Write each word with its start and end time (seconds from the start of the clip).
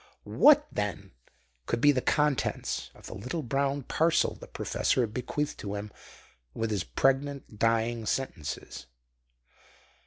What, 0.23 0.65
then, 0.71 1.11
could 1.67 1.79
be 1.79 1.91
the 1.91 2.01
contents 2.01 2.89
of 2.95 3.05
the 3.05 3.13
little 3.13 3.43
brown 3.43 3.83
parcel 3.83 4.33
the 4.33 4.47
professor 4.47 5.01
had 5.01 5.13
bequeathed 5.13 5.59
to 5.59 5.75
him 5.75 5.91
with 6.55 6.71
his 6.71 6.83
pregnant 6.83 7.59
dying 7.59 8.07
sentences? 8.07 8.87